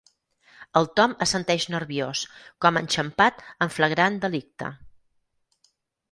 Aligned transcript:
El 0.79 0.87
Tom 0.99 1.11
assenteix 1.25 1.65
nerviós, 1.73 2.23
com 2.65 2.79
enxampat 2.81 3.43
en 3.67 3.73
flagrant 3.75 4.17
delicte. 4.25 4.71